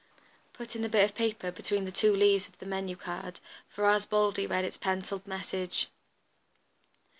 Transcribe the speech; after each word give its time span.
Putting 0.53 0.81
the 0.81 0.89
bit 0.89 1.07
of 1.07 1.15
paper 1.15 1.51
between 1.51 1.85
the 1.85 1.91
two 1.91 2.11
leaves 2.15 2.47
of 2.47 2.57
the 2.57 2.65
menu 2.65 2.95
card, 2.95 3.39
Ferrars 3.69 4.07
boldly 4.07 4.47
read 4.47 4.65
its 4.65 4.79
pencilled 4.79 5.27
message. 5.27 5.89